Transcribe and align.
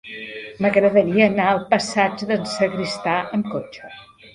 M'agradaria 0.65 1.29
anar 1.33 1.47
al 1.51 1.63
passatge 1.75 2.33
d'en 2.33 2.51
Sagristà 2.57 3.19
amb 3.39 3.57
cotxe. 3.57 3.99